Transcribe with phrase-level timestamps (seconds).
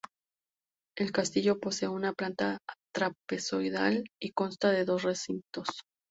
[0.97, 2.57] El castillo posee una planta
[2.91, 5.67] trapezoidal y consta de dos recintos.